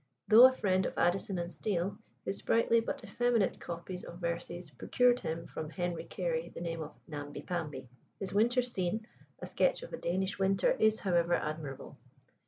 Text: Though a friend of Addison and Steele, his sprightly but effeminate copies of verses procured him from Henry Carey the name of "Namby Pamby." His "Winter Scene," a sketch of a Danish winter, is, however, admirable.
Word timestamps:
Though 0.27 0.47
a 0.47 0.51
friend 0.51 0.87
of 0.87 0.97
Addison 0.97 1.37
and 1.37 1.51
Steele, 1.51 1.95
his 2.25 2.37
sprightly 2.39 2.79
but 2.79 3.03
effeminate 3.03 3.59
copies 3.59 4.03
of 4.03 4.17
verses 4.17 4.71
procured 4.71 5.19
him 5.19 5.45
from 5.45 5.69
Henry 5.69 6.05
Carey 6.05 6.49
the 6.49 6.59
name 6.59 6.81
of 6.81 6.95
"Namby 7.07 7.43
Pamby." 7.43 7.87
His 8.19 8.33
"Winter 8.33 8.63
Scene," 8.63 9.05
a 9.43 9.45
sketch 9.45 9.83
of 9.83 9.93
a 9.93 9.97
Danish 9.97 10.39
winter, 10.39 10.71
is, 10.71 11.01
however, 11.01 11.35
admirable. 11.35 11.99